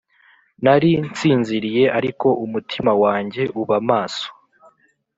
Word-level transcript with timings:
Nari 0.63 0.91
nsinziriye 1.09 1.83
Ariko 1.97 2.27
umutima 2.45 2.91
wanjye 3.03 3.43
uba 3.61 3.77
maso 3.89 4.27